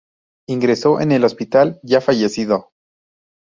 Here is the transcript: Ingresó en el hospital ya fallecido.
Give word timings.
Ingresó 0.49 0.99
en 0.99 1.11
el 1.11 1.23
hospital 1.23 1.79
ya 1.83 2.01
fallecido. 2.01 2.71